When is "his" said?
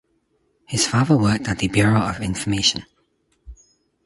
0.65-0.87